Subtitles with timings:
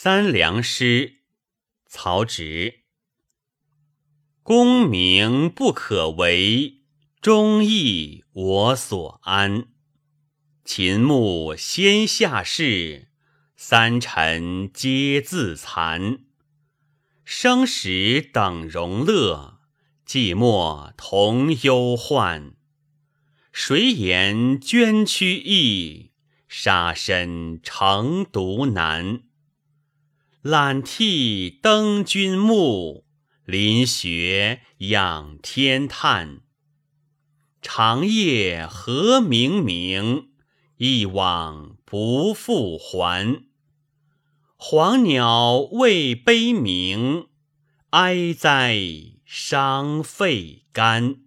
[0.00, 1.22] 三良诗，
[1.88, 2.84] 曹植。
[4.44, 6.82] 功名不可为，
[7.20, 9.66] 忠义我所安。
[10.64, 13.08] 秦穆先下士，
[13.56, 16.20] 三臣皆自残。
[17.24, 19.58] 生时等荣乐，
[20.06, 22.54] 寂寞同忧患。
[23.50, 26.12] 谁言捐躯易，
[26.46, 29.24] 杀身成独难。
[30.48, 33.04] 揽涕登君墓，
[33.44, 36.40] 临雪仰天叹。
[37.60, 40.28] 长夜何冥冥，
[40.78, 43.42] 一往不复还。
[44.56, 47.26] 黄鸟未悲鸣，
[47.90, 48.78] 哀哉
[49.26, 51.24] 伤肺肝。